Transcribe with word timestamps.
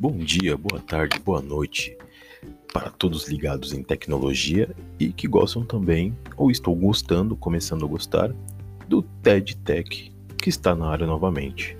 Bom 0.00 0.16
dia, 0.16 0.56
boa 0.56 0.80
tarde, 0.80 1.18
boa 1.18 1.42
noite 1.42 1.96
para 2.72 2.88
todos 2.88 3.26
ligados 3.26 3.72
em 3.72 3.82
tecnologia 3.82 4.72
e 4.96 5.12
que 5.12 5.26
gostam 5.26 5.64
também, 5.64 6.16
ou 6.36 6.52
estou 6.52 6.72
gostando, 6.76 7.34
começando 7.34 7.84
a 7.84 7.88
gostar, 7.88 8.32
do 8.86 9.02
TED 9.02 9.56
Tech 9.56 10.12
que 10.40 10.48
está 10.48 10.72
na 10.72 10.86
área 10.86 11.04
novamente. 11.04 11.76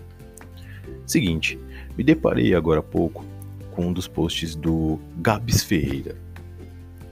Seguinte, 1.06 1.56
me 1.96 2.02
deparei 2.02 2.56
agora 2.56 2.80
há 2.80 2.82
pouco 2.82 3.24
com 3.70 3.86
um 3.86 3.92
dos 3.92 4.08
posts 4.08 4.56
do 4.56 4.98
Gabs 5.18 5.62
Ferreira. 5.62 6.16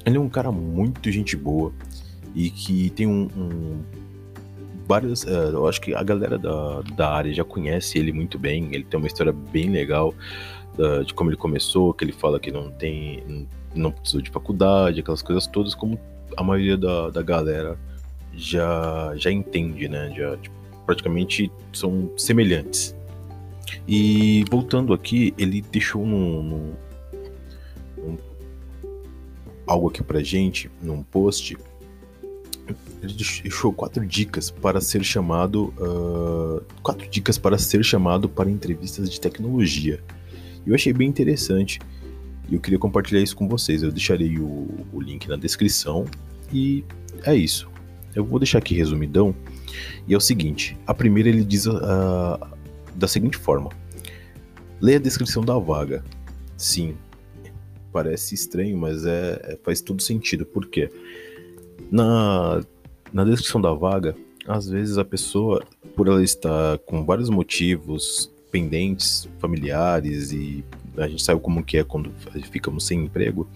Ele 0.05 0.17
é 0.17 0.21
um 0.21 0.29
cara 0.29 0.51
muito 0.51 1.09
gente 1.13 1.37
boa 1.37 1.73
e 2.35 2.51
que 2.51 2.91
tem 2.91 3.07
um, 3.07 3.29
um 3.37 3.85
várias. 4.87 5.25
Uh, 5.25 5.51
eu 5.53 5.69
acho 5.69 5.81
que 5.81 5.95
a 5.95 6.03
galera 6.03 6.39
da, 6.39 6.83
da 6.95 7.11
área 7.11 7.33
já 7.33 7.45
conhece 7.45 7.99
ele 7.99 8.13
muito 8.13 8.39
bem. 8.39 8.69
Ele 8.73 8.85
tem 8.85 8.99
uma 8.99 9.07
história 9.07 9.33
bem 9.33 9.71
legal 9.71 10.15
uh, 10.79 11.05
de 11.05 11.13
como 11.13 11.31
ele 11.31 11.37
começou, 11.37 11.93
que 11.93 12.05
ele 12.05 12.13
fala 12.13 12.39
que 12.41 12.51
não 12.51 12.71
tem. 12.71 13.47
não 13.75 13.91
precisou 13.91 14.21
de 14.21 14.31
faculdade, 14.31 15.01
aquelas 15.01 15.23
coisas 15.23 15.47
todas, 15.47 15.75
como 15.75 15.99
a 16.37 16.43
maioria 16.43 16.77
da, 16.77 17.11
da 17.11 17.23
galera 17.23 17.79
já, 18.35 19.13
já 19.17 19.31
entende, 19.31 19.89
né? 19.89 20.13
Já 20.17 20.37
tipo, 20.37 20.55
praticamente 20.85 21.51
são 21.73 22.11
semelhantes. 22.17 22.95
E 23.89 24.45
voltando 24.51 24.93
aqui, 24.93 25.35
ele 25.37 25.61
deixou 25.61 26.07
num, 26.07 26.43
num, 26.43 26.73
num, 27.99 28.19
algo 29.67 29.89
aqui 29.89 30.03
pra 30.03 30.23
gente, 30.23 30.71
num 30.81 31.03
post, 31.03 31.57
ele 33.03 33.15
deixou 33.15 33.73
quatro 33.73 34.05
dicas 34.05 34.51
para 34.51 34.81
ser 34.81 35.05
chamado. 35.05 35.73
Uh, 35.79 36.63
quatro 36.83 37.09
dicas 37.09 37.39
para 37.39 37.59
ser 37.59 37.85
chamado 37.85 38.29
para 38.29 38.51
entrevistas 38.51 39.11
de 39.11 39.21
tecnologia. 39.21 40.01
Eu 40.67 40.75
achei 40.75 40.93
bem 40.93 41.09
interessante 41.09 41.79
e 42.49 42.55
eu 42.55 42.61
queria 42.61 42.79
compartilhar 42.79 43.21
isso 43.21 43.37
com 43.37 43.49
vocês. 43.49 43.83
Eu 43.83 43.93
deixarei 43.93 44.39
o, 44.39 44.69
o 44.93 45.01
link 45.01 45.29
na 45.29 45.37
descrição 45.37 46.05
e 46.53 46.85
é 47.25 47.35
isso. 47.35 47.69
Eu 48.15 48.25
vou 48.25 48.39
deixar 48.39 48.59
aqui 48.59 48.75
resumidão. 48.75 49.35
E 50.09 50.15
é 50.15 50.17
o 50.17 50.21
seguinte: 50.21 50.77
a 50.87 50.95
primeira 50.95 51.29
ele 51.29 51.45
diz 51.45 51.67
uh, 51.67 51.77
da 52.95 53.07
seguinte 53.07 53.37
forma: 53.37 53.71
leia 54.81 54.99
a 54.99 55.01
descrição 55.01 55.45
da 55.45 55.59
vaga. 55.59 56.03
Sim, 56.57 56.97
parece 57.93 58.35
estranho, 58.35 58.77
mas 58.79 59.05
é, 59.05 59.41
é 59.45 59.59
faz 59.63 59.81
todo 59.81 60.03
sentido. 60.03 60.47
Por 60.47 60.67
quê? 60.67 60.91
Na 61.91 62.63
na 63.17 63.25
descrição 63.25 63.63
da 63.63 63.73
vaga, 63.73 64.15
às 64.47 64.69
vezes 64.69 64.99
a 64.99 65.05
pessoa, 65.05 65.65
por 65.97 66.07
ela 66.07 66.23
estar 66.23 66.77
com 66.81 67.03
vários 67.03 67.31
motivos 67.31 68.31
pendentes, 68.51 69.27
familiares 69.39 70.33
e 70.33 70.63
a 70.99 71.09
gente 71.09 71.23
sabe 71.23 71.41
como 71.41 71.65
que 71.65 71.79
é 71.79 71.83
quando 71.83 72.13
ficamos 72.51 72.85
sem 72.85 73.05
emprego, 73.05 73.49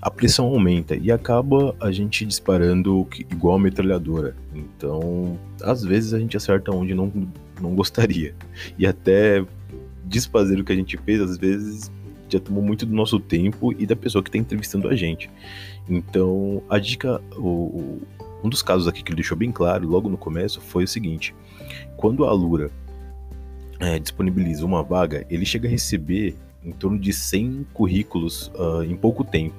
a 0.00 0.08
pressão 0.08 0.46
aumenta 0.46 0.94
e 0.94 1.10
acaba 1.10 1.74
a 1.80 1.90
gente 1.90 2.24
disparando 2.24 3.04
igual 3.18 3.56
a 3.56 3.58
metralhadora. 3.58 4.36
Então, 4.54 5.36
às 5.60 5.82
vezes 5.82 6.14
a 6.14 6.20
gente 6.20 6.36
acerta 6.36 6.70
onde 6.70 6.94
não, 6.94 7.12
não 7.60 7.74
gostaria. 7.74 8.32
E 8.78 8.86
até 8.86 9.44
desfazer 10.04 10.60
o 10.60 10.64
que 10.64 10.72
a 10.72 10.76
gente 10.76 10.96
fez, 10.98 11.20
às 11.20 11.36
vezes 11.36 11.90
já 12.28 12.38
tomou 12.38 12.62
muito 12.62 12.86
do 12.86 12.94
nosso 12.94 13.18
tempo 13.18 13.72
e 13.76 13.86
da 13.86 13.96
pessoa 13.96 14.22
que 14.22 14.28
está 14.28 14.38
entrevistando 14.38 14.88
a 14.88 14.94
gente. 14.94 15.28
Então, 15.88 16.62
a 16.70 16.78
dica, 16.78 17.20
o, 17.36 18.00
um 18.44 18.48
dos 18.48 18.62
casos 18.62 18.86
aqui 18.86 19.02
que 19.02 19.10
ele 19.10 19.16
deixou 19.16 19.36
bem 19.36 19.50
claro 19.50 19.88
logo 19.88 20.08
no 20.08 20.18
começo 20.18 20.60
foi 20.60 20.84
o 20.84 20.88
seguinte: 20.88 21.34
quando 21.96 22.24
a 22.24 22.28
Alura 22.28 22.70
é, 23.80 23.98
disponibiliza 23.98 24.64
uma 24.64 24.82
vaga, 24.82 25.26
ele 25.30 25.46
chega 25.46 25.66
a 25.66 25.70
receber 25.70 26.36
em 26.62 26.72
torno 26.72 26.98
de 26.98 27.12
100 27.12 27.66
currículos 27.72 28.50
uh, 28.54 28.82
em 28.82 28.96
pouco 28.96 29.24
tempo. 29.24 29.54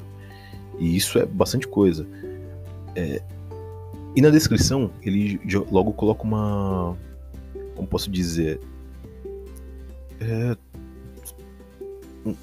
E 0.80 0.96
isso 0.96 1.18
é 1.18 1.26
bastante 1.26 1.68
coisa. 1.68 2.08
É, 2.96 3.22
e 4.16 4.22
na 4.22 4.30
descrição, 4.30 4.92
ele 5.02 5.40
logo 5.72 5.92
coloca 5.94 6.24
uma. 6.24 6.96
Como 7.76 7.88
posso 7.88 8.09
dizer? 8.09 8.59
É, 10.20 10.56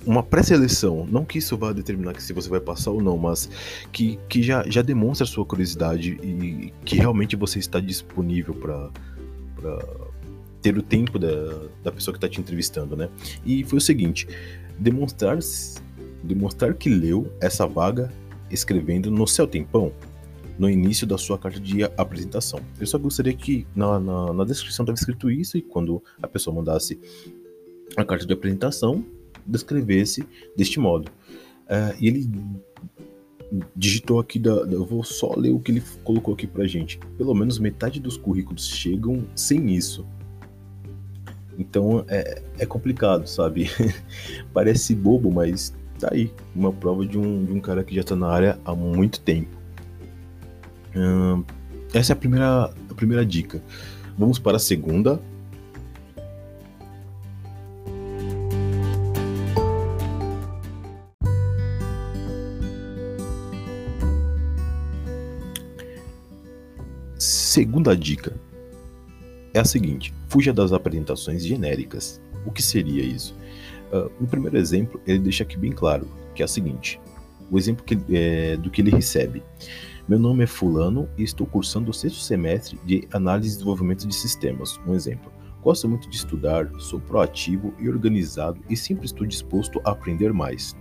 uma 0.07 0.23
pré-seleção, 0.23 1.07
não 1.11 1.25
que 1.25 1.39
isso 1.39 1.57
vá 1.57 1.73
determinar 1.73 2.13
que 2.13 2.23
se 2.23 2.33
você 2.33 2.49
vai 2.49 2.61
passar 2.61 2.93
ou 2.93 3.03
não, 3.03 3.19
mas 3.19 3.51
que, 3.91 4.19
que 4.29 4.43
já, 4.43 4.63
já 4.69 4.83
demonstra 4.83 5.27
sua 5.27 5.45
curiosidade 5.45 6.13
e 6.23 6.73
que 6.85 6.97
realmente 6.97 7.35
você 7.35 7.59
está 7.59 7.81
disponível 7.81 8.55
para 8.55 8.91
ter 10.61 10.79
o 10.79 10.83
tempo 10.83 11.19
da, 11.19 11.29
da 11.83 11.91
pessoa 11.91 12.13
que 12.13 12.19
está 12.19 12.29
te 12.29 12.41
entrevistando, 12.41 12.97
né? 12.97 13.09
E 13.45 13.65
foi 13.65 13.79
o 13.79 13.81
seguinte, 13.81 14.29
demonstrar, 14.79 15.39
demonstrar 16.23 16.75
que 16.75 16.89
leu 16.89 17.33
essa 17.41 17.67
vaga 17.67 18.13
escrevendo 18.51 19.11
no 19.11 19.27
seu 19.27 19.47
tempão, 19.47 19.93
no 20.59 20.71
início 20.71 21.07
da 21.07 21.19
sua 21.19 21.39
carta 21.39 21.59
de 21.59 21.83
apresentação. 21.83 22.61
Eu 22.79 22.87
só 22.87 22.99
gostaria 22.99 23.33
que 23.33 23.67
na, 23.75 23.99
na, 23.99 24.33
na 24.33 24.45
descrição 24.45 24.85
estava 24.85 24.97
escrito 24.97 25.31
isso 25.31 25.57
e 25.59 25.63
quando 25.63 26.03
a 26.23 26.29
pessoa 26.29 26.55
mandasse 26.55 27.01
a 27.97 28.05
carta 28.05 28.25
de 28.25 28.33
apresentação, 28.33 29.05
descrevesse 29.47 30.25
deste 30.57 30.79
modo. 30.79 31.11
Uh, 31.67 31.95
e 32.01 32.09
ele 32.09 32.31
digitou 33.77 34.19
aqui, 34.19 34.39
da, 34.39 34.51
eu 34.51 34.85
vou 34.85 35.05
só 35.05 35.35
ler 35.37 35.51
o 35.51 35.61
que 35.61 35.73
ele 35.73 35.83
colocou 36.05 36.35
aqui 36.35 36.47
pra 36.47 36.67
gente. 36.67 36.99
Pelo 37.19 37.35
menos 37.35 37.59
metade 37.59 38.01
dos 38.01 38.17
currículos 38.17 38.69
chegam 38.69 39.25
sem 39.35 39.71
isso. 39.75 40.07
Então 41.59 42.05
é, 42.09 42.43
é 42.59 42.67
complicado, 42.67 43.27
sabe? 43.27 43.71
Parece 44.53 44.95
bobo, 44.95 45.31
mas 45.31 45.75
tá 45.99 46.09
aí. 46.13 46.33
Uma 46.55 46.73
prova 46.73 47.05
de 47.05 47.19
um, 47.19 47.45
de 47.45 47.53
um 47.53 47.61
cara 47.61 47.85
que 47.85 47.95
já 47.95 48.03
tá 48.03 48.17
na 48.17 48.29
área 48.29 48.59
há 48.65 48.75
muito 48.75 49.21
tempo. 49.21 49.63
Essa 51.93 52.13
é 52.13 52.15
a 52.15 52.17
primeira, 52.17 52.65
a 52.65 52.95
primeira 52.95 53.25
dica. 53.25 53.63
Vamos 54.17 54.39
para 54.39 54.57
a 54.57 54.61
segunda. 54.61 55.21
Segunda 67.53 67.95
dica 67.95 68.35
é 69.53 69.61
a 69.61 69.65
seguinte: 69.67 70.15
fuja 70.27 70.55
das 70.55 70.73
apresentações 70.73 71.45
genéricas. 71.45 72.19
O 72.47 72.51
que 72.51 72.63
seria 72.63 73.05
isso? 73.05 73.37
Uh, 73.93 74.11
no 74.19 74.27
primeiro 74.27 74.57
exemplo, 74.57 74.99
ele 75.07 75.19
deixa 75.19 75.43
aqui 75.43 75.59
bem 75.59 75.71
claro 75.71 76.09
que 76.35 76.41
é 76.41 76.47
a 76.47 76.49
seguinte: 76.49 76.99
o 77.51 77.59
exemplo 77.59 77.85
que, 77.85 77.99
é, 78.11 78.57
do 78.57 78.71
que 78.71 78.81
ele 78.81 78.91
recebe. 78.91 79.43
Meu 80.09 80.19
nome 80.19 80.45
é 80.45 80.47
Fulano 80.47 81.07
e 81.19 81.25
estou 81.25 81.47
cursando 81.47 81.91
o 81.91 81.93
sexto 81.93 82.21
semestre 82.21 82.79
de 82.87 83.07
Análise 83.13 83.51
e 83.51 83.53
Desenvolvimento 83.53 84.09
de 84.09 84.15
Sistemas. 84.15 84.81
Um 84.87 84.95
exemplo. 84.95 85.31
Gosto 85.63 85.87
muito 85.87 86.09
de 86.09 86.17
estudar, 86.17 86.71
sou 86.79 87.01
proativo 87.01 87.75
e 87.79 87.87
organizado 87.87 88.63
e 88.67 88.75
sempre 88.75 89.05
estou 89.05 89.27
disposto 89.27 89.79
a 89.85 89.91
aprender 89.91 90.33
mais. 90.33 90.75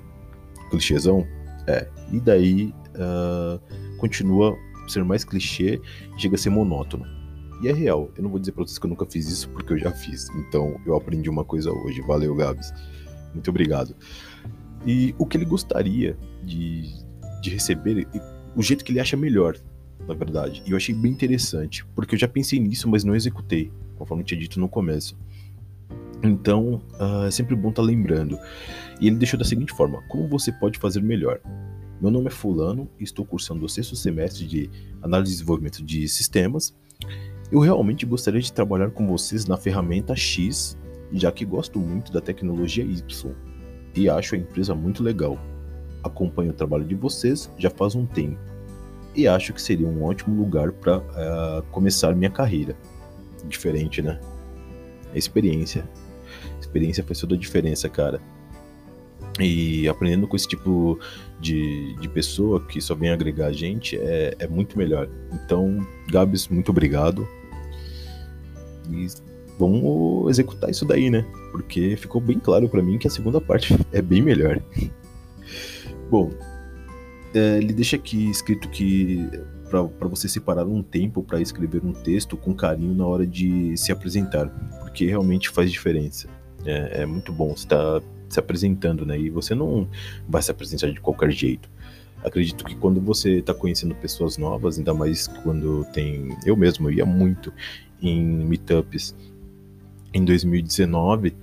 Clichêzão? 0.70 1.28
É. 1.68 1.86
E 2.14 2.20
daí 2.22 2.74
uh, 2.96 3.60
continua 3.98 4.58
ser 4.92 5.04
mais 5.04 5.24
clichê 5.24 5.82
chega 6.18 6.36
a 6.36 6.38
ser 6.38 6.50
monótono. 6.50 7.06
E 7.62 7.68
é 7.68 7.74
real. 7.74 8.12
Eu 8.16 8.24
não 8.24 8.30
vou 8.30 8.40
dizer 8.40 8.52
pra 8.52 8.64
vocês 8.64 8.80
que 8.80 8.86
eu 8.86 8.90
nunca 8.90 9.06
fiz 9.06 9.30
isso 9.30 9.50
porque 9.50 9.74
eu 9.74 9.78
já 9.78 9.92
fiz. 9.92 10.30
Então 10.32 10.80
eu 10.86 10.96
aprendi 10.96 11.30
uma 11.30 11.44
coisa 11.44 11.72
hoje. 11.72 12.02
Valeu, 12.02 12.36
Gabs. 12.36 12.74
Muito 13.34 13.50
obrigado. 13.50 13.96
E 14.86 15.14
o 15.18 15.26
que 15.26 15.38
ele 15.38 15.46
gostaria 15.46 16.18
de, 16.44 16.92
de 17.42 17.50
receber, 17.52 18.08
o 18.56 18.64
jeito 18.64 18.84
que 18.84 18.92
ele 18.92 19.00
acha 19.00 19.16
melhor, 19.16 19.56
na 20.08 20.14
verdade. 20.14 20.64
E 20.66 20.72
eu 20.72 20.78
achei 20.78 20.94
bem 20.94 21.12
interessante, 21.12 21.86
porque 21.96 22.16
eu 22.16 22.20
já 22.20 22.28
pensei 22.28 22.60
nisso, 22.60 22.90
mas 22.90 23.04
não 23.04 23.16
executei, 23.16 23.72
conforme 23.96 24.24
eu 24.24 24.26
tinha 24.26 24.40
dito 24.40 24.60
no 24.60 24.68
começo. 24.68 25.16
Então, 26.24 26.82
uh, 27.00 27.26
é 27.28 27.32
sempre 27.32 27.56
bom 27.56 27.70
estar 27.70 27.82
tá 27.82 27.88
lembrando. 27.88 28.38
E 29.00 29.08
ele 29.08 29.18
deixou 29.18 29.38
da 29.38 29.46
seguinte 29.46 29.74
forma: 29.74 30.02
como 30.08 30.28
você 30.28 30.52
pode 30.52 30.80
fazer 30.80 31.02
melhor? 31.02 31.40
Meu 32.02 32.10
nome 32.10 32.30
é 32.30 32.32
Fulano 32.32 32.90
estou 33.00 33.24
cursando 33.24 33.64
o 33.64 33.70
sexto 33.70 33.96
semestre 33.96 34.48
de 34.48 34.72
Análise 35.04 35.34
e 35.34 35.36
Desenvolvimento 35.36 35.84
de 35.84 36.08
Sistemas. 36.08 36.76
Eu 37.52 37.60
realmente 37.60 38.08
gostaria 38.08 38.42
de 38.42 38.52
trabalhar 38.52 38.90
com 38.90 39.06
vocês 39.06 39.46
na 39.46 39.56
ferramenta 39.56 40.16
X, 40.16 40.76
já 41.14 41.32
que 41.32 41.46
gosto 41.46 41.78
muito 41.78 42.12
da 42.12 42.20
tecnologia 42.20 42.84
Y 42.84 43.36
e 43.96 44.10
acho 44.10 44.34
a 44.34 44.38
empresa 44.40 44.74
muito 44.74 45.04
legal. 45.04 45.38
Acompanho 46.04 46.50
o 46.50 46.56
trabalho 46.56 46.86
de 46.86 46.96
vocês 46.96 47.52
já 47.56 47.70
faz 47.70 47.94
um 47.94 48.08
tempo 48.08 48.40
e 49.16 49.28
acho 49.28 49.54
que 49.54 49.62
seria 49.62 49.88
um 49.88 50.04
ótimo 50.04 50.36
lugar 50.36 50.72
para 50.72 50.98
uh, 50.98 51.04
eh, 51.16 51.64
começar 51.70 52.16
minha 52.16 52.32
carreira. 52.32 52.76
Diferente, 53.48 54.02
né? 54.02 54.20
A 55.14 55.18
experiência. 55.20 55.88
Experiência 56.60 57.04
faz 57.04 57.20
toda 57.20 57.36
a 57.36 57.38
diferença, 57.38 57.88
cara. 57.88 58.20
E 59.46 59.88
aprendendo 59.88 60.28
com 60.28 60.36
esse 60.36 60.48
tipo 60.48 61.00
de, 61.40 61.96
de 61.96 62.10
pessoa 62.10 62.60
que 62.66 62.80
só 62.82 62.94
vem 62.94 63.10
agregar 63.10 63.48
a 63.48 63.52
gente 63.54 63.98
é, 63.98 64.36
é 64.40 64.48
muito 64.48 64.78
melhor. 64.78 65.10
Então, 65.34 65.86
Gabs, 66.10 66.48
muito 66.48 66.70
obrigado. 66.70 67.28
E 68.90 69.08
vamos 69.58 70.30
executar 70.30 70.70
isso 70.70 70.86
daí, 70.86 71.10
né? 71.10 71.26
Porque 71.52 71.96
ficou 71.96 72.22
bem 72.22 72.40
claro 72.40 72.68
para 72.70 72.82
mim 72.82 72.98
que 72.98 73.08
a 73.08 73.12
segunda 73.12 73.40
parte 73.40 73.76
é 73.92 74.02
bem 74.02 74.22
melhor. 74.22 74.62
Bom, 76.10 76.30
é, 77.34 77.58
ele 77.58 77.74
deixa 77.74 77.96
aqui 77.96 78.30
escrito 78.30 78.70
que 78.70 79.30
para 79.70 80.08
você 80.10 80.28
separar 80.28 80.66
um 80.66 80.84
tempo 80.84 81.24
para 81.24 81.40
escrever 81.40 81.82
um 81.86 81.94
texto 81.94 82.36
com 82.36 82.54
carinho 82.54 82.94
na 82.94 83.06
hora 83.06 83.26
de 83.26 83.78
se 83.78 83.90
apresentar, 83.90 84.50
porque 84.82 85.06
realmente 85.06 85.50
faz 85.50 85.72
diferença. 85.72 86.28
É, 86.66 87.04
é 87.04 87.06
muito 87.06 87.32
bom 87.32 87.54
estar 87.54 88.02
tá 88.02 88.06
se 88.34 88.40
apresentando, 88.40 89.06
né? 89.06 89.20
E 89.20 89.30
você 89.30 89.54
não 89.54 89.88
vai 90.28 90.42
se 90.42 90.52
apresentar 90.52 90.92
de 90.92 91.00
qualquer 91.00 91.32
jeito. 91.32 91.70
Acredito 92.24 92.64
que 92.64 92.76
quando 92.76 93.02
você 93.02 93.40
está 93.40 93.54
conhecendo 93.54 93.96
pessoas 93.96 94.38
novas, 94.38 94.78
ainda 94.78 94.94
mais 94.94 95.28
quando 95.28 95.86
tem. 95.94 96.38
Eu 96.46 96.56
mesmo 96.56 96.90
ia 96.92 97.06
muito 97.06 97.52
em 98.02 98.22
meetups 98.22 99.16
em 100.14 100.24
2019 100.24 101.36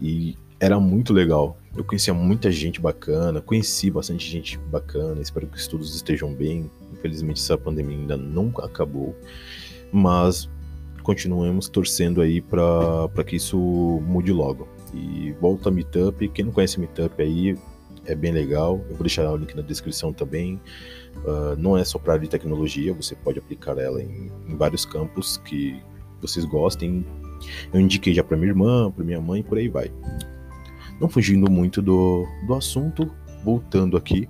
e 0.00 0.36
era 0.58 0.80
muito 0.80 1.12
legal. 1.12 1.56
Eu 1.76 1.84
conhecia 1.84 2.14
muita 2.14 2.50
gente 2.50 2.80
bacana, 2.80 3.40
conheci 3.40 3.90
bastante 3.90 4.28
gente 4.28 4.58
bacana. 4.58 5.20
Espero 5.20 5.46
que 5.46 5.68
todos 5.68 5.94
estejam 5.94 6.32
bem. 6.32 6.70
Infelizmente, 6.92 7.40
essa 7.40 7.58
pandemia 7.58 7.96
ainda 7.96 8.16
não 8.16 8.52
acabou, 8.58 9.14
mas 9.92 10.48
continuemos 11.02 11.68
torcendo 11.68 12.20
aí 12.20 12.40
para 12.40 13.24
que 13.26 13.36
isso 13.36 13.58
mude 14.06 14.32
logo. 14.32 14.66
E 14.94 15.32
volta 15.40 15.68
a 15.68 15.72
Meetup. 15.72 16.28
Quem 16.28 16.44
não 16.44 16.52
conhece 16.52 16.78
Meetup 16.78 17.20
aí, 17.22 17.56
é 18.06 18.14
bem 18.14 18.32
legal. 18.32 18.78
Eu 18.88 18.94
vou 18.94 19.00
deixar 19.00 19.30
o 19.30 19.36
link 19.36 19.54
na 19.54 19.62
descrição 19.62 20.12
também. 20.12 20.60
Uh, 21.18 21.56
não 21.58 21.76
é 21.76 21.84
só 21.84 21.98
para 21.98 22.14
área 22.14 22.24
de 22.24 22.30
tecnologia, 22.30 22.92
você 22.92 23.14
pode 23.14 23.38
aplicar 23.38 23.78
ela 23.78 24.02
em, 24.02 24.30
em 24.48 24.56
vários 24.56 24.84
campos 24.84 25.36
que 25.38 25.80
vocês 26.20 26.44
gostem. 26.44 27.04
Eu 27.72 27.80
indiquei 27.80 28.14
já 28.14 28.24
para 28.24 28.36
minha 28.36 28.50
irmã, 28.50 28.90
para 28.90 29.04
minha 29.04 29.20
mãe, 29.20 29.42
por 29.42 29.58
aí 29.58 29.68
vai. 29.68 29.90
Não 31.00 31.08
fugindo 31.08 31.50
muito 31.50 31.82
do, 31.82 32.26
do 32.46 32.54
assunto, 32.54 33.10
voltando 33.44 33.96
aqui, 33.96 34.28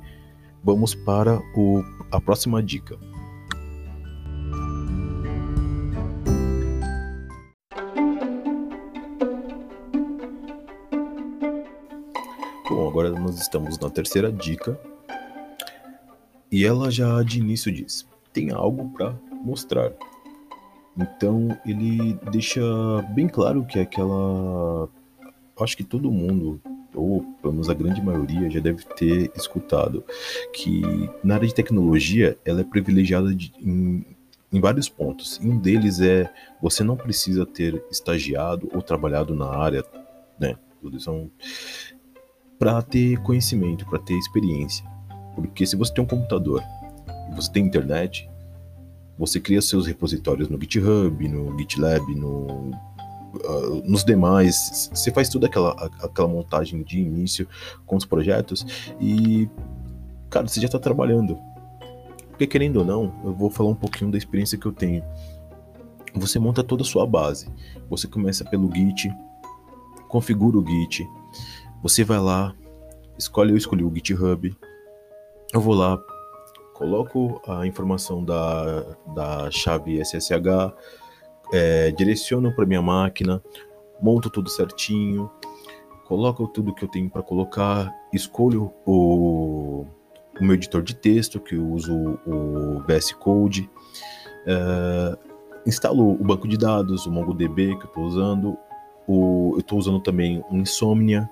vamos 0.62 0.94
para 0.94 1.40
o, 1.56 1.82
a 2.11 2.20
próxima 2.20 2.62
dica. 2.62 2.99
Bom, 12.66 12.88
agora 12.88 13.11
nós 13.11 13.38
estamos 13.38 13.78
na 13.78 13.90
terceira 13.90 14.32
dica. 14.32 14.81
E 16.50 16.64
ela 16.64 16.90
já 16.90 17.22
de 17.22 17.38
início 17.38 17.70
diz: 17.70 18.08
tem 18.32 18.52
algo 18.52 18.88
para 18.90 19.14
mostrar. 19.44 19.93
Então 20.96 21.58
ele 21.66 22.19
deixa 22.31 22.62
bem 23.11 23.28
claro 23.28 23.66
que 23.66 23.78
aquela 23.78 24.88
acho 25.61 25.76
que 25.76 25.84
todo 25.84 26.11
mundo, 26.11 26.58
ou 26.94 27.22
pelo 27.43 27.52
menos 27.52 27.69
a 27.69 27.75
grande 27.75 28.00
maioria, 28.02 28.50
já 28.50 28.61
deve 28.61 28.82
ter 28.96 29.31
escutado 29.37 30.02
que 30.52 30.82
na 31.22 31.34
área 31.34 31.46
de 31.46 31.55
tecnologia 31.55 32.38
ela 32.46 32.62
é 32.62 32.64
privilegiada 32.64 33.34
de, 33.34 33.52
em, 33.61 34.06
em 34.50 34.61
vários 34.61 34.88
pontos. 34.88 35.38
E 35.43 35.46
um 35.46 35.58
deles 35.58 36.00
é 36.00 36.32
você 36.62 36.82
não 36.82 36.96
precisa 36.96 37.44
ter 37.44 37.84
estagiado 37.90 38.70
ou 38.72 38.81
trabalhado 38.81 39.34
na 39.34 39.49
área, 39.49 39.84
né? 40.40 40.56
São 40.99 41.31
para 42.64 42.81
ter 42.81 43.19
conhecimento, 43.19 43.84
para 43.84 43.99
ter 43.99 44.14
experiência. 44.14 44.87
Porque 45.34 45.66
se 45.66 45.76
você 45.76 45.93
tem 45.93 46.02
um 46.02 46.06
computador 46.06 46.62
e 47.31 47.34
você 47.34 47.52
tem 47.52 47.66
internet, 47.66 48.26
você 49.19 49.38
cria 49.38 49.61
seus 49.61 49.87
repositórios 49.87 50.49
no 50.49 50.58
GitHub, 50.58 51.28
no 51.28 51.58
GitLab, 51.58 52.14
no 52.14 52.70
uh, 53.34 53.82
nos 53.84 54.02
demais, 54.02 54.88
você 54.90 55.11
faz 55.11 55.28
toda 55.28 55.46
aquela, 55.46 55.72
aquela 56.00 56.26
montagem 56.26 56.82
de 56.82 57.00
início 57.00 57.46
com 57.84 57.96
os 57.96 58.06
projetos 58.06 58.64
e, 58.99 59.46
cara, 60.31 60.49
você 60.49 60.58
já 60.58 60.66
está 60.66 60.78
trabalhando. 60.78 61.37
Porque 62.31 62.46
querendo 62.46 62.78
ou 62.78 62.84
não, 62.87 63.12
eu 63.25 63.34
vou 63.34 63.50
falar 63.50 63.69
um 63.69 63.75
pouquinho 63.75 64.11
da 64.11 64.16
experiência 64.16 64.56
que 64.56 64.64
eu 64.64 64.72
tenho. 64.72 65.05
Você 66.14 66.38
monta 66.38 66.64
toda 66.64 66.82
a 66.82 66.87
sua 66.87 67.06
base. 67.06 67.46
Você 67.90 68.08
começa 68.08 68.43
pelo 68.43 68.75
Git, 68.75 69.12
configura 70.08 70.56
o 70.56 70.66
Git, 70.66 71.06
você 71.85 72.03
vai 72.03 72.19
lá, 72.19 72.55
escolhe, 73.19 73.53
eu 73.53 73.59
escolhi 73.59 73.85
o 73.85 73.95
GitHub, 73.95 74.57
eu 75.53 75.61
vou 75.61 75.75
lá, 75.75 76.03
coloco 76.73 77.43
a 77.47 77.67
informação 77.67 78.25
da, 78.25 78.97
da 79.15 79.51
chave 79.51 80.03
SSH, 80.03 80.73
é, 81.53 81.91
direciono 81.91 82.57
para 82.57 82.65
minha 82.65 82.81
máquina, 82.81 83.43
monto 84.01 84.31
tudo 84.31 84.49
certinho, 84.49 85.31
coloco 86.07 86.49
tudo 86.49 86.75
que 86.75 86.83
eu 86.83 86.89
tenho 86.89 87.11
para 87.11 87.23
colocar, 87.23 87.95
escolho 88.15 88.73
o, 88.87 89.85
o, 90.41 90.43
meu 90.43 90.55
editor 90.55 90.83
de 90.83 90.97
texto, 90.97 91.39
que 91.39 91.55
eu 91.55 91.69
uso 91.69 92.19
o 92.27 92.81
VS 92.87 93.13
Code, 93.13 93.71
é, 94.47 95.19
instalo 95.67 96.13
o 96.13 96.25
banco 96.25 96.49
de 96.49 96.57
dados, 96.57 97.05
o 97.05 97.11
MongoDB 97.11 97.77
que 97.77 97.85
eu 97.85 97.89
estou 97.89 98.05
usando, 98.05 98.57
o, 99.07 99.53
eu 99.57 99.61
estou 99.61 99.79
usando 99.79 100.01
também 100.01 100.43
o 100.51 100.57
Insomnia, 100.57 101.29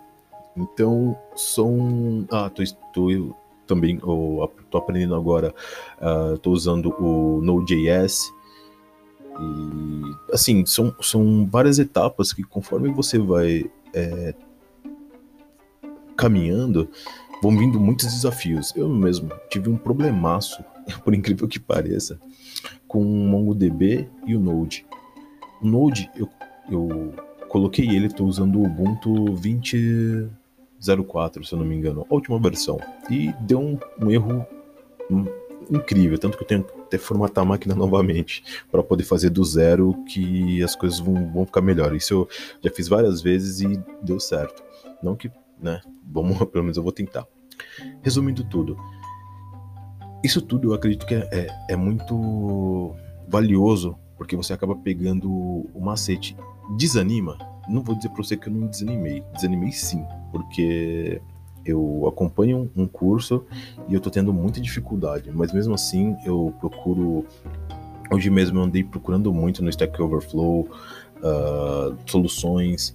então 0.56 1.16
são. 1.34 2.26
Ah, 2.30 2.50
estou 2.58 3.36
também, 3.66 3.96
estou 3.96 4.50
aprendendo 4.74 5.14
agora, 5.14 5.54
uh, 6.00 6.50
usando 6.50 6.94
o 6.98 7.40
Node.js 7.40 8.20
e 9.40 10.32
assim, 10.32 10.64
são, 10.66 10.94
são 11.00 11.46
várias 11.46 11.78
etapas 11.78 12.32
que 12.32 12.42
conforme 12.42 12.90
você 12.90 13.18
vai 13.18 13.70
é, 13.94 14.34
caminhando, 16.16 16.88
vão 17.42 17.56
vindo 17.56 17.80
muitos 17.80 18.06
desafios. 18.06 18.72
Eu 18.76 18.88
mesmo 18.88 19.30
tive 19.48 19.70
um 19.70 19.76
problemaço, 19.76 20.62
por 21.04 21.14
incrível 21.14 21.48
que 21.48 21.58
pareça, 21.58 22.20
com 22.86 23.02
o 23.02 23.28
MongoDB 23.28 24.08
e 24.26 24.36
o 24.36 24.40
Node. 24.40 24.86
O 25.60 25.66
Node, 25.66 26.10
eu, 26.14 26.28
eu 26.70 27.14
coloquei 27.48 27.88
ele, 27.88 28.06
estou 28.06 28.26
usando 28.26 28.58
o 28.58 28.64
Ubuntu 28.64 29.34
20.04, 30.82 31.44
se 31.44 31.52
eu 31.54 31.58
não 31.58 31.66
me 31.66 31.76
engano, 31.76 32.06
a 32.08 32.14
última 32.14 32.38
versão. 32.40 32.78
E 33.08 33.32
deu 33.40 33.60
um, 33.60 33.78
um 34.00 34.10
erro 34.10 34.46
incrível, 35.70 36.18
tanto 36.18 36.36
que 36.36 36.42
eu 36.42 36.48
tenho 36.48 36.64
que 36.64 36.80
até 36.80 36.98
formatar 36.98 37.42
a 37.42 37.46
máquina 37.46 37.74
novamente 37.76 38.44
para 38.70 38.82
poder 38.82 39.04
fazer 39.04 39.30
do 39.30 39.44
zero 39.44 39.94
que 40.04 40.62
as 40.62 40.74
coisas 40.74 40.98
vão, 40.98 41.30
vão 41.32 41.46
ficar 41.46 41.60
melhor. 41.60 41.94
Isso 41.94 42.14
eu 42.14 42.28
já 42.62 42.70
fiz 42.70 42.88
várias 42.88 43.22
vezes 43.22 43.60
e 43.60 43.80
deu 44.02 44.18
certo. 44.18 44.62
Não 45.02 45.14
que, 45.14 45.30
né, 45.60 45.80
vamos, 46.04 46.38
pelo 46.50 46.64
menos 46.64 46.76
eu 46.76 46.82
vou 46.82 46.92
tentar. 46.92 47.26
Resumindo 48.02 48.44
tudo, 48.44 48.76
isso 50.24 50.40
tudo 50.42 50.70
eu 50.70 50.74
acredito 50.74 51.06
que 51.06 51.14
é, 51.14 51.28
é, 51.32 51.48
é 51.70 51.76
muito 51.76 52.94
valioso 53.28 53.96
porque 54.16 54.36
você 54.36 54.52
acaba 54.52 54.74
pegando 54.76 55.30
o 55.30 55.80
macete. 55.80 56.36
Desanima? 56.76 57.51
Não 57.68 57.82
vou 57.82 57.94
dizer 57.94 58.08
para 58.10 58.22
você 58.22 58.36
que 58.36 58.48
eu 58.48 58.52
não 58.52 58.66
desanimei. 58.66 59.22
Desanimei 59.34 59.72
sim, 59.72 60.04
porque 60.30 61.20
eu 61.64 62.06
acompanho 62.08 62.70
um 62.76 62.86
curso 62.86 63.44
e 63.88 63.94
eu 63.94 64.00
tô 64.00 64.10
tendo 64.10 64.32
muita 64.32 64.60
dificuldade, 64.60 65.30
mas 65.32 65.52
mesmo 65.52 65.74
assim 65.74 66.16
eu 66.24 66.52
procuro. 66.58 67.24
Hoje 68.10 68.28
mesmo 68.30 68.58
eu 68.58 68.64
andei 68.64 68.84
procurando 68.84 69.32
muito 69.32 69.62
no 69.62 69.70
Stack 69.70 70.00
Overflow 70.00 70.68
uh, 71.18 71.96
soluções. 72.06 72.94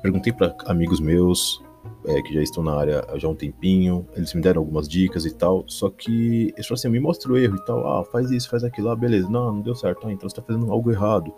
Perguntei 0.00 0.32
para 0.32 0.54
amigos 0.66 1.00
meus 1.00 1.62
é, 2.06 2.20
que 2.22 2.32
já 2.34 2.42
estão 2.42 2.62
na 2.62 2.74
área 2.74 3.04
já 3.16 3.26
há 3.26 3.30
um 3.30 3.34
tempinho, 3.34 4.06
eles 4.14 4.32
me 4.34 4.40
deram 4.40 4.60
algumas 4.60 4.88
dicas 4.88 5.24
e 5.24 5.34
tal, 5.34 5.64
só 5.66 5.90
que 5.90 6.52
eles 6.54 6.66
falaram 6.66 6.74
assim: 6.74 6.88
me 6.88 7.00
mostra 7.00 7.32
o 7.32 7.36
erro 7.36 7.56
e 7.56 7.64
tal, 7.64 7.86
ah, 7.86 8.04
faz 8.04 8.30
isso, 8.30 8.48
faz 8.48 8.62
aquilo, 8.62 8.90
ah, 8.90 8.96
beleza, 8.96 9.28
não, 9.28 9.52
não 9.52 9.60
deu 9.60 9.74
certo, 9.74 10.06
ah, 10.06 10.12
então 10.12 10.28
você 10.28 10.36
tá 10.36 10.42
fazendo 10.42 10.70
algo 10.70 10.90
errado. 10.90 11.32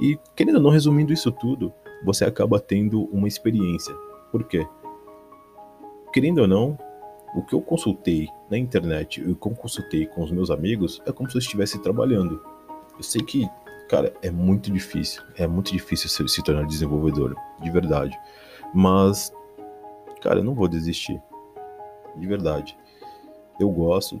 E 0.00 0.18
querendo 0.34 0.56
ou 0.56 0.62
não, 0.62 0.70
resumindo 0.70 1.12
isso 1.12 1.30
tudo, 1.30 1.72
você 2.04 2.24
acaba 2.24 2.60
tendo 2.60 3.04
uma 3.04 3.28
experiência. 3.28 3.94
Por 4.30 4.44
quê? 4.44 4.66
querendo 6.12 6.42
ou 6.42 6.46
não, 6.46 6.78
o 7.34 7.42
que 7.42 7.54
eu 7.54 7.62
consultei 7.62 8.28
na 8.50 8.58
internet 8.58 9.20
e 9.20 9.30
o 9.30 9.34
que 9.34 9.48
eu 9.48 9.54
consultei 9.54 10.06
com 10.06 10.22
os 10.22 10.30
meus 10.30 10.50
amigos 10.50 11.00
é 11.06 11.12
como 11.12 11.30
se 11.30 11.36
eu 11.36 11.40
estivesse 11.40 11.78
trabalhando. 11.80 12.44
Eu 12.96 13.02
sei 13.02 13.22
que, 13.22 13.48
cara, 13.88 14.12
é 14.20 14.30
muito 14.30 14.70
difícil. 14.70 15.22
É 15.36 15.46
muito 15.46 15.72
difícil 15.72 16.10
se, 16.10 16.28
se 16.28 16.44
tornar 16.44 16.66
desenvolvedor, 16.66 17.34
de 17.60 17.70
verdade. 17.70 18.16
Mas, 18.74 19.32
cara, 20.20 20.40
eu 20.40 20.44
não 20.44 20.54
vou 20.54 20.68
desistir. 20.68 21.20
De 22.16 22.26
verdade. 22.26 22.76
Eu 23.58 23.70
gosto, 23.70 24.20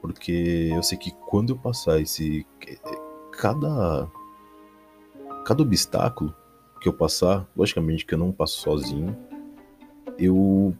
porque 0.00 0.70
eu 0.72 0.82
sei 0.84 0.96
que 0.96 1.10
quando 1.28 1.50
eu 1.50 1.56
passar 1.56 2.00
esse. 2.00 2.46
Cada. 3.32 4.08
Cada 5.44 5.62
obstáculo 5.62 6.34
que 6.84 6.88
eu 6.88 6.92
passar, 6.92 7.48
logicamente 7.56 8.04
que 8.04 8.12
eu 8.12 8.18
não 8.18 8.30
passo 8.30 8.60
sozinho, 8.60 9.16
eu 10.18 10.74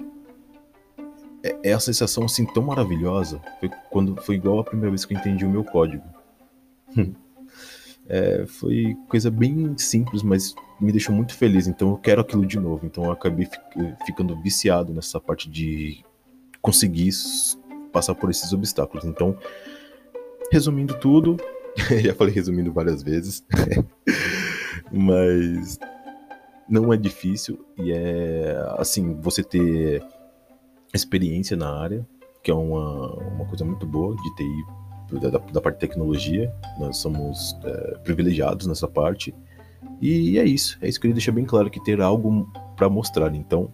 é, 1.43 1.71
é 1.71 1.73
a 1.73 1.81
sensação 1.81 2.27
assim 2.27 2.45
tão 2.45 2.63
maravilhosa. 2.63 3.41
Foi 3.59 3.71
quando 3.91 4.21
foi 4.21 4.35
igual 4.35 4.59
a 4.59 4.65
primeira 4.65 4.91
vez 4.91 5.07
que 5.07 5.15
eu 5.15 5.19
entendi 5.19 5.47
o 5.47 5.51
meu 5.51 5.65
código. 5.65 6.05
É, 8.07 8.45
foi 8.47 8.95
coisa 9.09 9.31
bem 9.31 9.79
simples, 9.79 10.23
mas 10.23 10.55
me 10.79 10.93
deixou 10.93 11.15
muito 11.15 11.35
feliz. 11.35 11.67
Então 11.67 11.93
eu 11.93 11.97
quero 11.97 12.21
aquilo 12.21 12.45
de 12.45 12.61
novo. 12.61 12.85
Então 12.85 13.05
eu 13.05 13.13
acabei 13.13 13.49
ficando 14.05 14.39
viciado 14.43 14.93
nessa 14.93 15.19
parte 15.19 15.49
de 15.49 16.05
conseguir 16.61 17.11
passar 17.91 18.15
por 18.15 18.29
esses 18.29 18.53
obstáculos. 18.53 19.07
Então, 19.07 19.39
resumindo 20.53 20.99
tudo, 20.99 21.39
já 22.05 22.15
falei 22.15 22.35
resumindo 22.35 22.71
várias 22.71 23.03
vezes, 23.03 23.43
mas 24.93 25.79
não 26.69 26.93
é 26.93 26.97
difícil 26.97 27.65
e 27.79 27.93
é 27.93 28.57
assim 28.79 29.15
você 29.21 29.43
ter 29.43 30.03
experiência 30.93 31.57
na 31.57 31.71
área, 31.71 32.07
que 32.43 32.51
é 32.51 32.55
uma, 32.55 33.15
uma 33.15 33.45
coisa 33.47 33.65
muito 33.65 33.87
boa 33.87 34.15
de 34.17 34.35
TI 34.37 34.85
da, 35.21 35.39
da 35.39 35.61
parte 35.61 35.77
de 35.77 35.81
tecnologia. 35.81 36.53
Nós 36.79 36.99
somos 36.99 37.57
é, 37.65 37.99
privilegiados 37.99 38.67
nessa 38.67 38.89
parte. 38.89 39.35
E 40.01 40.39
é 40.39 40.45
isso. 40.45 40.79
É 40.81 40.89
isso 40.89 41.01
que 41.01 41.07
ele 41.07 41.15
deixa 41.15 41.33
bem 41.33 41.45
claro 41.45 41.71
que 41.71 41.83
ter 41.83 42.01
algo 42.01 42.51
para 42.77 42.89
mostrar. 42.89 43.35
Então, 43.35 43.73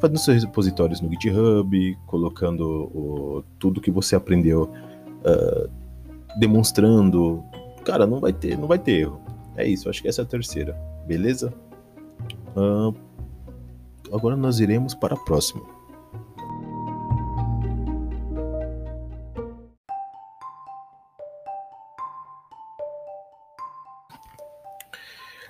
fazendo 0.00 0.18
seus 0.18 0.44
repositórios 0.44 1.00
no 1.00 1.10
GitHub, 1.10 1.98
colocando 2.06 2.64
o, 2.94 3.44
tudo 3.58 3.80
que 3.80 3.90
você 3.90 4.16
aprendeu, 4.16 4.70
uh, 5.24 5.70
demonstrando. 6.38 7.42
Cara, 7.84 8.06
não 8.06 8.20
vai 8.20 8.32
ter, 8.32 8.56
não 8.56 8.68
vai 8.68 8.78
ter 8.78 9.00
erro. 9.00 9.20
É 9.56 9.66
isso. 9.66 9.88
Acho 9.88 10.02
que 10.02 10.08
essa 10.08 10.22
é 10.22 10.24
a 10.24 10.28
terceira. 10.28 10.72
Beleza? 11.06 11.52
Uh, 12.56 12.94
agora 14.12 14.36
nós 14.36 14.60
iremos 14.60 14.94
para 14.94 15.14
a 15.14 15.18
próxima. 15.18 15.62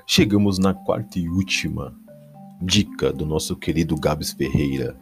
Chegamos 0.06 0.58
na 0.58 0.74
quarta 0.74 1.20
e 1.20 1.28
última 1.28 1.96
dica 2.60 3.12
do 3.12 3.24
nosso 3.24 3.56
querido 3.56 3.94
Gabs 3.96 4.32
Ferreira. 4.32 4.98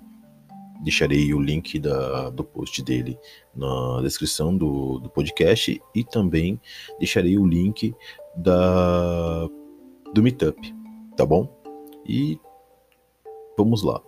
Deixarei 0.83 1.33
o 1.33 1.41
link 1.41 1.79
da, 1.79 2.31
do 2.31 2.45
post 2.45 2.83
dele 2.85 3.19
na 3.57 4.01
descrição 4.03 4.57
do, 4.57 4.99
do 4.99 5.09
podcast 5.09 5.81
e 5.95 6.05
também 6.05 6.61
deixarei 6.99 7.37
o 7.39 7.47
link 7.47 7.95
da, 8.37 9.49
do 10.15 10.23
Meetup, 10.23 10.75
tá 11.17 11.27
bom? 11.27 11.58
E 12.09 12.41
vamos 13.57 13.83
lá. 13.83 14.01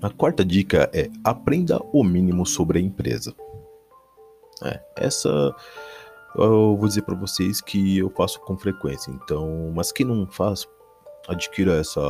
A 0.00 0.10
quarta 0.10 0.44
dica 0.44 0.90
é 0.92 1.10
aprenda 1.22 1.78
o 1.92 2.02
mínimo 2.02 2.46
sobre 2.46 2.78
a 2.78 2.82
empresa. 2.82 3.34
É, 4.62 4.80
essa 4.96 5.54
eu 6.36 6.76
vou 6.76 6.88
dizer 6.88 7.02
para 7.02 7.14
vocês 7.14 7.60
que 7.60 7.98
eu 7.98 8.10
faço 8.10 8.40
com 8.40 8.56
frequência. 8.56 9.10
Então, 9.10 9.72
mas 9.74 9.92
quem 9.92 10.06
não 10.06 10.26
faz, 10.26 10.66
adquira 11.28 11.74
essa 11.74 12.00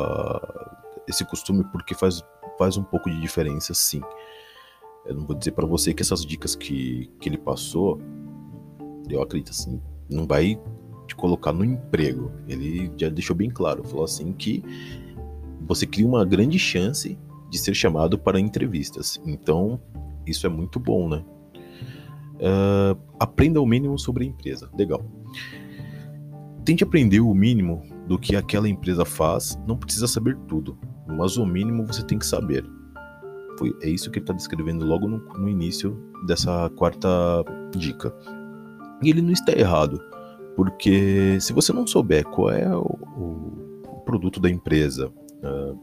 esse 1.06 1.24
costume 1.24 1.64
porque 1.64 1.94
faz 1.94 2.22
faz 2.56 2.76
um 2.76 2.84
pouco 2.84 3.10
de 3.10 3.20
diferença, 3.20 3.74
sim. 3.74 4.00
Eu 5.04 5.16
não 5.16 5.26
vou 5.26 5.36
dizer 5.36 5.52
para 5.52 5.66
você 5.66 5.92
que 5.92 6.02
essas 6.02 6.24
dicas 6.24 6.54
que, 6.54 7.10
que 7.20 7.28
ele 7.28 7.36
passou, 7.36 8.00
eu 9.08 9.20
acredito 9.20 9.50
assim, 9.50 9.82
não 10.08 10.26
vai 10.26 10.58
te 11.06 11.14
colocar 11.14 11.52
no 11.52 11.64
emprego. 11.64 12.30
Ele 12.48 12.90
já 12.96 13.08
deixou 13.08 13.36
bem 13.36 13.50
claro, 13.50 13.84
falou 13.84 14.04
assim 14.04 14.32
que 14.32 14.62
você 15.66 15.86
cria 15.86 16.06
uma 16.06 16.24
grande 16.24 16.58
chance 16.58 17.18
de 17.50 17.58
ser 17.58 17.74
chamado 17.74 18.18
para 18.18 18.40
entrevistas. 18.40 19.20
Então, 19.24 19.80
isso 20.26 20.46
é 20.46 20.50
muito 20.50 20.78
bom, 20.80 21.08
né? 21.08 21.24
Uh, 22.34 22.98
aprenda 23.18 23.60
o 23.60 23.66
mínimo 23.66 23.98
sobre 23.98 24.24
a 24.24 24.26
empresa. 24.26 24.68
Legal. 24.76 25.04
Tente 26.64 26.82
aprender 26.82 27.20
o 27.20 27.32
mínimo 27.32 27.82
do 28.06 28.18
que 28.18 28.36
aquela 28.36 28.68
empresa 28.68 29.04
faz. 29.04 29.58
Não 29.66 29.76
precisa 29.76 30.06
saber 30.06 30.36
tudo, 30.48 30.78
mas 31.06 31.36
o 31.36 31.46
mínimo 31.46 31.86
você 31.86 32.02
tem 32.02 32.18
que 32.18 32.26
saber. 32.26 32.64
Foi, 33.58 33.72
é 33.82 33.88
isso 33.88 34.10
que 34.10 34.18
ele 34.18 34.24
está 34.24 34.32
descrevendo 34.32 34.84
logo 34.84 35.06
no, 35.06 35.18
no, 35.18 35.48
início 35.48 35.96
dessa 36.26 36.68
quarta 36.70 37.08
dica. 37.76 38.12
E 39.02 39.10
ele 39.10 39.22
não 39.22 39.30
está 39.30 39.52
errado, 39.52 40.00
porque 40.56 41.38
se 41.40 41.52
você 41.52 41.72
não 41.72 41.86
souber 41.86 42.24
qual 42.24 42.50
é 42.50 42.68
o, 42.76 42.82
o, 42.82 44.02
produto 44.04 44.38
da 44.38 44.50
empresa, 44.50 45.08
uh, 45.08 45.78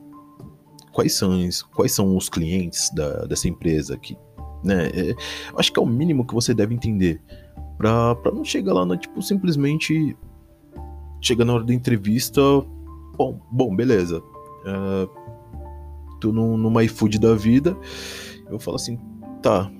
quais, 0.91 1.13
são, 1.15 1.31
quais 1.73 1.91
são 1.91 2.15
os 2.15 2.29
clientes 2.29 2.89
da, 2.93 3.25
dessa 3.25 3.47
empresa 3.47 3.97
que 3.97 4.15
né? 4.63 4.87
É, 4.93 5.15
acho 5.57 5.71
que 5.71 5.79
é 5.79 5.83
o 5.83 5.87
mínimo 5.87 6.25
que 6.25 6.33
você 6.33 6.53
deve 6.53 6.73
entender. 6.73 7.21
Pra 7.77 8.15
não 8.25 8.45
chegar 8.45 8.73
lá, 8.73 8.85
né, 8.85 8.95
tipo, 8.95 9.21
simplesmente 9.21 10.15
chega 11.19 11.43
na 11.43 11.53
hora 11.53 11.63
da 11.63 11.73
entrevista. 11.73 12.41
Bom, 13.17 13.39
bom 13.51 13.75
beleza. 13.75 14.19
Uh, 14.19 15.09
tô 16.19 16.31
no, 16.31 16.57
numa 16.57 16.83
iFood 16.83 17.19
da 17.19 17.33
vida. 17.33 17.75
Eu 18.49 18.59
falo 18.59 18.75
assim, 18.75 18.99
tá. 19.41 19.71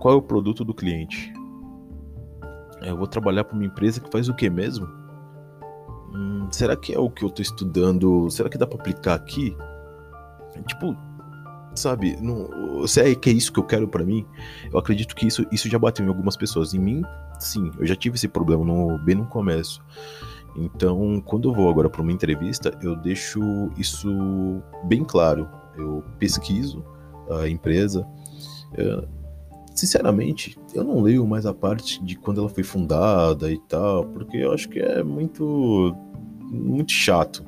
Qual 0.00 0.14
é 0.14 0.16
o 0.16 0.22
produto 0.22 0.64
do 0.64 0.74
cliente? 0.74 1.32
Eu 2.86 2.96
vou 2.96 3.06
trabalhar 3.06 3.44
para 3.44 3.54
uma 3.54 3.64
empresa 3.64 4.00
que 4.00 4.10
faz 4.10 4.28
o 4.28 4.34
que 4.34 4.48
mesmo? 4.50 4.86
Hum, 6.14 6.48
será 6.50 6.76
que 6.76 6.94
é 6.94 6.98
o 6.98 7.10
que 7.10 7.24
eu 7.24 7.30
tô 7.30 7.42
estudando? 7.42 8.28
Será 8.30 8.48
que 8.48 8.58
dá 8.58 8.66
para 8.66 8.78
aplicar 8.78 9.14
aqui? 9.14 9.56
Tipo, 10.66 10.96
sabe, 11.74 12.16
não, 12.20 12.86
se 12.86 13.00
é 13.00 13.14
que 13.14 13.30
é 13.30 13.32
isso 13.32 13.52
que 13.52 13.58
eu 13.58 13.64
quero 13.64 13.88
para 13.88 14.04
mim, 14.04 14.24
eu 14.72 14.78
acredito 14.78 15.14
que 15.14 15.26
isso, 15.26 15.44
isso 15.50 15.68
já 15.68 15.78
bateu 15.78 16.04
em 16.04 16.08
algumas 16.08 16.36
pessoas. 16.36 16.74
Em 16.74 16.78
mim, 16.78 17.02
sim, 17.38 17.70
eu 17.78 17.86
já 17.86 17.96
tive 17.96 18.16
esse 18.16 18.28
problema 18.28 18.64
no, 18.64 18.98
bem 18.98 19.16
no 19.16 19.26
começo. 19.26 19.82
Então, 20.56 21.20
quando 21.24 21.48
eu 21.48 21.54
vou 21.54 21.68
agora 21.68 21.90
para 21.90 22.00
uma 22.00 22.12
entrevista, 22.12 22.78
eu 22.80 22.94
deixo 22.94 23.40
isso 23.76 24.62
bem 24.84 25.02
claro. 25.04 25.48
Eu 25.76 26.04
pesquiso 26.18 26.84
a 27.40 27.48
empresa. 27.48 28.06
Sinceramente, 29.74 30.56
eu 30.72 30.84
não 30.84 31.00
leio 31.00 31.26
mais 31.26 31.44
a 31.44 31.52
parte 31.52 32.02
de 32.02 32.16
quando 32.16 32.40
ela 32.40 32.48
foi 32.48 32.62
fundada 32.62 33.50
e 33.50 33.58
tal, 33.58 34.04
porque 34.06 34.36
eu 34.36 34.52
acho 34.52 34.68
que 34.68 34.78
é 34.78 35.02
muito 35.02 35.94
muito 36.40 36.92
chato. 36.92 37.44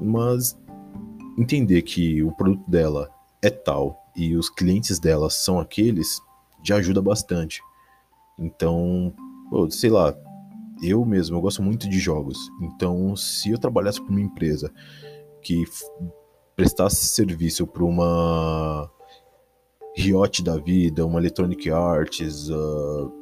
Mas 0.00 0.58
entender 1.38 1.82
que 1.82 2.22
o 2.22 2.32
produto 2.32 2.68
dela 2.68 3.10
é 3.42 3.50
tal 3.50 3.96
e 4.16 4.34
os 4.34 4.48
clientes 4.48 4.98
dela 4.98 5.28
são 5.28 5.60
aqueles, 5.60 6.20
já 6.64 6.76
ajuda 6.76 7.02
bastante. 7.02 7.60
Então, 8.38 9.12
pô, 9.50 9.70
sei 9.70 9.90
lá, 9.90 10.14
eu 10.82 11.04
mesmo, 11.04 11.36
eu 11.36 11.40
gosto 11.40 11.62
muito 11.62 11.88
de 11.88 11.98
jogos. 11.98 12.38
Então, 12.60 13.14
se 13.14 13.50
eu 13.50 13.58
trabalhasse 13.58 14.00
para 14.00 14.10
uma 14.10 14.20
empresa 14.20 14.72
que 15.42 15.64
prestasse 16.56 17.06
serviço 17.06 17.66
para 17.66 17.84
uma 17.84 18.75
Riot 20.12 20.42
da 20.42 20.56
vida, 20.56 21.04
uma 21.04 21.18
Electronic 21.18 21.70
Arts, 21.70 22.48
uh, 22.50 23.12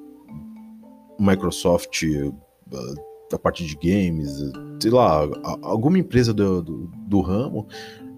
Microsoft, 1.18 2.02
uh, 2.02 2.34
da 3.30 3.38
parte 3.38 3.64
de 3.64 3.74
games, 3.76 4.30
sei 4.80 4.90
lá, 4.90 5.22
alguma 5.62 5.98
empresa 5.98 6.32
do, 6.32 6.62
do, 6.62 6.90
do 7.08 7.20
ramo, 7.20 7.66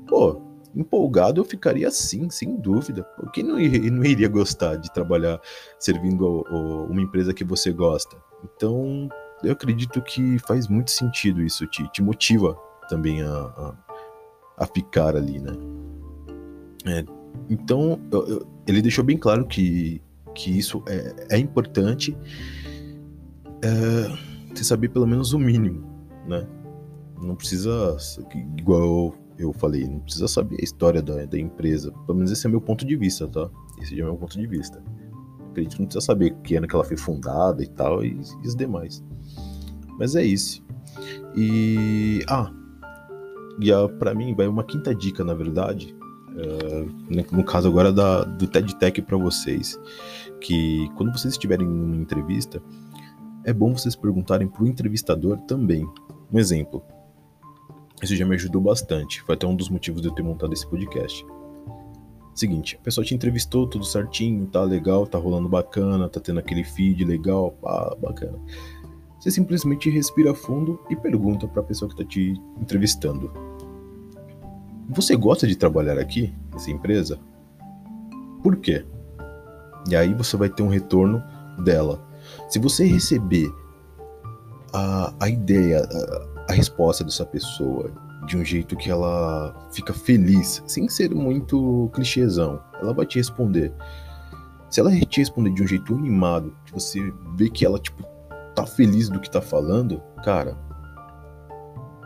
pô, 0.06 0.40
empolgado 0.74 1.40
eu 1.40 1.44
ficaria 1.44 1.90
sim, 1.90 2.28
sem 2.28 2.56
dúvida. 2.56 3.06
Quem 3.32 3.42
não 3.42 3.54
não 3.54 4.04
iria 4.04 4.28
gostar 4.28 4.76
de 4.76 4.92
trabalhar 4.92 5.40
servindo 5.78 6.44
a, 6.46 6.52
a 6.52 6.82
uma 6.84 7.00
empresa 7.00 7.32
que 7.32 7.44
você 7.44 7.72
gosta? 7.72 8.16
Então, 8.44 9.08
eu 9.42 9.52
acredito 9.52 10.02
que 10.02 10.38
faz 10.40 10.68
muito 10.68 10.90
sentido 10.90 11.42
isso, 11.42 11.66
te, 11.66 11.90
te 11.92 12.02
motiva 12.02 12.56
também 12.88 13.22
a, 13.22 13.32
a, 13.32 13.74
a 14.58 14.66
ficar 14.66 15.16
ali, 15.16 15.40
né? 15.40 15.52
É, 16.86 17.04
então, 17.48 18.00
eu, 18.10 18.26
eu, 18.26 18.46
ele 18.66 18.82
deixou 18.82 19.04
bem 19.04 19.16
claro 19.16 19.46
que, 19.46 20.00
que 20.34 20.56
isso 20.56 20.82
é, 20.88 21.36
é 21.36 21.38
importante 21.38 22.16
é, 23.62 24.54
você 24.54 24.64
saber 24.64 24.88
pelo 24.88 25.06
menos 25.06 25.32
o 25.32 25.38
mínimo, 25.38 25.84
né? 26.26 26.46
Não 27.20 27.34
precisa, 27.34 27.96
igual 28.58 29.14
eu 29.38 29.52
falei, 29.52 29.86
não 29.86 30.00
precisa 30.00 30.28
saber 30.28 30.56
a 30.60 30.64
história 30.64 31.02
da, 31.02 31.24
da 31.24 31.38
empresa. 31.38 31.92
Pelo 32.06 32.18
menos 32.18 32.30
esse 32.30 32.46
é 32.46 32.50
meu 32.50 32.60
ponto 32.60 32.86
de 32.86 32.96
vista, 32.96 33.26
tá? 33.26 33.48
Esse 33.80 33.98
é 33.98 34.04
meu 34.04 34.16
ponto 34.16 34.38
de 34.38 34.46
vista. 34.46 34.82
Acredito 35.50 35.76
que 35.76 35.80
não 35.80 35.86
precisa 35.86 36.04
saber 36.04 36.34
que 36.42 36.56
ano 36.56 36.66
que 36.66 36.74
ela 36.74 36.84
foi 36.84 36.96
fundada 36.96 37.62
e 37.62 37.66
tal, 37.66 38.04
e, 38.04 38.20
e 38.42 38.46
os 38.46 38.54
demais. 38.54 39.02
Mas 39.98 40.14
é 40.14 40.22
isso. 40.22 40.64
E. 41.34 42.24
Ah! 42.28 42.50
E 43.58 43.72
a, 43.72 43.88
pra 43.88 44.14
mim 44.14 44.34
vai 44.34 44.46
uma 44.46 44.64
quinta 44.64 44.94
dica, 44.94 45.24
na 45.24 45.32
verdade. 45.32 45.95
Uh, 46.36 47.34
no 47.34 47.44
caso 47.44 47.66
agora 47.68 47.92
da, 47.92 48.24
do 48.24 48.46
TED 48.46 48.76
Tech 48.76 49.00
para 49.02 49.16
vocês. 49.16 49.78
Que 50.40 50.88
quando 50.96 51.10
vocês 51.10 51.34
estiverem 51.34 51.66
em 51.66 51.70
uma 51.70 51.96
entrevista, 51.96 52.62
é 53.44 53.52
bom 53.52 53.72
vocês 53.72 53.96
perguntarem 53.96 54.46
pro 54.46 54.66
entrevistador 54.66 55.38
também. 55.42 55.88
Um 56.32 56.38
exemplo 56.38 56.82
isso 58.02 58.14
já 58.14 58.26
me 58.26 58.34
ajudou 58.34 58.60
bastante. 58.60 59.22
Foi 59.22 59.34
até 59.34 59.46
um 59.46 59.56
dos 59.56 59.68
motivos 59.68 60.02
de 60.02 60.08
eu 60.08 60.14
ter 60.14 60.22
montado 60.22 60.52
esse 60.52 60.68
podcast. 60.68 61.26
Seguinte, 62.34 62.76
a 62.78 62.84
pessoa 62.84 63.04
te 63.04 63.14
entrevistou, 63.14 63.66
tudo 63.66 63.84
certinho, 63.84 64.46
tá 64.46 64.62
legal, 64.62 65.06
tá 65.06 65.16
rolando 65.16 65.48
bacana, 65.48 66.08
tá 66.08 66.20
tendo 66.20 66.38
aquele 66.38 66.62
feed 66.62 67.02
legal, 67.04 67.52
pá, 67.52 67.96
bacana. 67.98 68.38
Você 69.18 69.30
simplesmente 69.30 69.88
respira 69.88 70.34
fundo 70.34 70.78
e 70.90 70.96
pergunta 70.96 71.48
para 71.48 71.62
a 71.62 71.64
pessoa 71.64 71.90
que 71.90 71.96
tá 71.96 72.04
te 72.04 72.34
entrevistando: 72.60 73.32
Você 74.88 75.16
gosta 75.16 75.46
de 75.46 75.56
trabalhar 75.56 75.98
aqui, 75.98 76.32
nessa 76.52 76.70
empresa? 76.70 77.18
Por 78.42 78.56
quê? 78.56 78.84
E 79.88 79.96
aí 79.96 80.14
você 80.14 80.36
vai 80.36 80.48
ter 80.48 80.62
um 80.62 80.68
retorno 80.68 81.22
dela. 81.64 82.04
Se 82.48 82.58
você 82.58 82.86
receber 82.86 83.52
a, 84.72 85.12
a 85.20 85.28
ideia, 85.28 85.82
a, 85.82 86.52
a 86.52 86.54
resposta 86.54 87.02
dessa 87.02 87.24
pessoa 87.24 87.90
de 88.26 88.36
um 88.36 88.44
jeito 88.44 88.76
que 88.76 88.90
ela 88.90 89.68
fica 89.72 89.92
feliz, 89.92 90.62
sem 90.66 90.88
ser 90.88 91.14
muito 91.14 91.90
clichêzão, 91.92 92.60
ela 92.80 92.92
vai 92.92 93.06
te 93.06 93.18
responder. 93.18 93.72
Se 94.70 94.80
ela 94.80 94.90
te 95.00 95.20
responder 95.20 95.50
de 95.50 95.62
um 95.62 95.66
jeito 95.66 95.94
animado, 95.94 96.56
que 96.64 96.72
você 96.72 97.12
vê 97.36 97.48
que 97.48 97.64
ela, 97.64 97.78
tipo, 97.78 98.04
tá 98.54 98.66
feliz 98.66 99.08
do 99.08 99.20
que 99.20 99.30
tá 99.30 99.40
falando, 99.40 100.02
cara, 100.24 100.56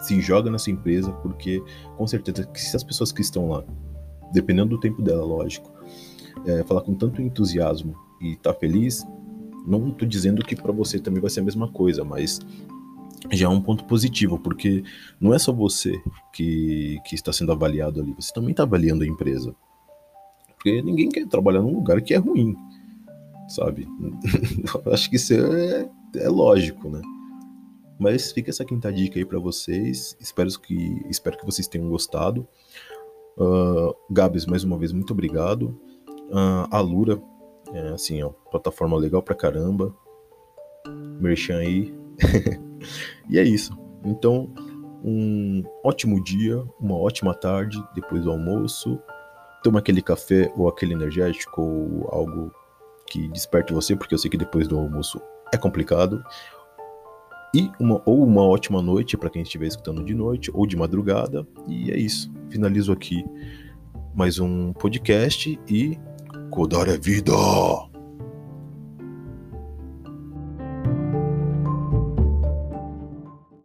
se 0.00 0.20
joga 0.20 0.50
nessa 0.50 0.70
empresa, 0.70 1.12
porque 1.12 1.62
com 1.96 2.06
certeza 2.06 2.46
que 2.46 2.60
se 2.60 2.74
as 2.74 2.82
pessoas 2.82 3.12
que 3.12 3.20
estão 3.20 3.48
lá, 3.48 3.64
dependendo 4.32 4.70
do 4.70 4.80
tempo 4.80 5.02
dela, 5.02 5.24
lógico, 5.24 5.70
é, 6.46 6.62
falar 6.64 6.82
com 6.82 6.94
tanto 6.94 7.20
entusiasmo 7.20 7.94
e 8.20 8.36
tá 8.36 8.52
feliz, 8.54 9.04
não 9.66 9.90
tô 9.90 10.06
dizendo 10.06 10.44
que 10.44 10.56
para 10.56 10.72
você 10.72 10.98
também 10.98 11.20
vai 11.20 11.30
ser 11.30 11.40
a 11.40 11.44
mesma 11.44 11.68
coisa, 11.70 12.04
mas 12.04 12.40
já 13.30 13.46
é 13.46 13.48
um 13.48 13.60
ponto 13.60 13.84
positivo, 13.84 14.38
porque 14.38 14.82
não 15.20 15.34
é 15.34 15.38
só 15.38 15.52
você 15.52 16.00
que, 16.32 16.98
que 17.04 17.14
está 17.14 17.32
sendo 17.32 17.52
avaliado 17.52 18.00
ali, 18.00 18.14
você 18.14 18.32
também 18.32 18.52
está 18.52 18.62
avaliando 18.62 19.04
a 19.04 19.06
empresa. 19.06 19.54
Porque 20.54 20.82
ninguém 20.82 21.08
quer 21.08 21.26
trabalhar 21.26 21.62
num 21.62 21.74
lugar 21.74 22.00
que 22.00 22.14
é 22.14 22.18
ruim, 22.18 22.56
sabe? 23.48 23.86
Acho 24.92 25.10
que 25.10 25.16
isso 25.16 25.34
é, 25.34 25.88
é 26.16 26.28
lógico, 26.28 26.88
né? 26.88 27.00
Mas 28.00 28.32
fica 28.32 28.48
essa 28.48 28.64
quinta 28.64 28.90
dica 28.90 29.18
aí 29.18 29.26
para 29.26 29.38
vocês. 29.38 30.16
Espero 30.18 30.48
que, 30.58 31.04
espero 31.10 31.36
que 31.36 31.44
vocês 31.44 31.68
tenham 31.68 31.86
gostado. 31.90 32.48
Uh, 33.36 33.94
Gabs, 34.10 34.46
mais 34.46 34.64
uma 34.64 34.78
vez, 34.78 34.90
muito 34.90 35.12
obrigado. 35.12 35.78
Uh, 36.30 36.66
a 36.70 36.80
Lura, 36.80 37.22
é, 37.74 37.88
assim, 37.90 38.22
ó, 38.22 38.30
plataforma 38.50 38.96
legal 38.96 39.22
pra 39.22 39.34
caramba. 39.34 39.94
Merchan 41.20 41.58
aí. 41.58 41.94
e 43.28 43.38
é 43.38 43.42
isso. 43.42 43.78
Então, 44.02 44.50
um 45.04 45.62
ótimo 45.84 46.24
dia, 46.24 46.64
uma 46.80 46.96
ótima 46.96 47.34
tarde 47.34 47.84
depois 47.94 48.24
do 48.24 48.30
almoço. 48.30 48.98
Toma 49.62 49.80
aquele 49.80 50.00
café 50.00 50.50
ou 50.56 50.70
aquele 50.70 50.94
energético 50.94 51.60
ou 51.60 52.08
algo 52.10 52.50
que 53.06 53.28
desperte 53.28 53.74
você, 53.74 53.94
porque 53.94 54.14
eu 54.14 54.18
sei 54.18 54.30
que 54.30 54.38
depois 54.38 54.66
do 54.66 54.78
almoço 54.78 55.20
é 55.52 55.58
complicado. 55.58 56.24
E 57.54 57.70
uma, 57.80 58.00
ou 58.06 58.24
uma 58.24 58.42
ótima 58.42 58.80
noite 58.80 59.16
para 59.16 59.30
quem 59.30 59.42
estiver 59.42 59.66
escutando 59.66 60.04
de 60.04 60.14
noite 60.14 60.50
ou 60.54 60.66
de 60.66 60.76
madrugada. 60.76 61.46
E 61.66 61.90
é 61.90 61.98
isso. 61.98 62.32
Finalizo 62.48 62.92
aqui 62.92 63.24
mais 64.14 64.38
um 64.38 64.72
podcast 64.72 65.58
e 65.68 65.98
Kodara 66.50 66.94
é 66.94 66.98
vida! 66.98 67.89